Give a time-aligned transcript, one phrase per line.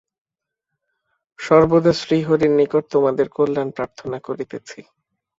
[1.39, 4.79] সর্বদা শ্রীহরির নিকট তোমাদের কল্যাণ প্রার্থনা করিতেছি।